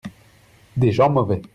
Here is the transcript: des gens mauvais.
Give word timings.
des 0.77 0.91
gens 0.91 1.11
mauvais. 1.11 1.43